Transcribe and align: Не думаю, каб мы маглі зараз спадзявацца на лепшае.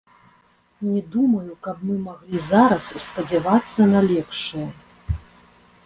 Не 0.87 1.01
думаю, 1.15 1.57
каб 1.67 1.83
мы 1.89 1.99
маглі 2.07 2.39
зараз 2.47 2.89
спадзявацца 3.05 3.81
на 3.93 3.99
лепшае. 4.11 4.67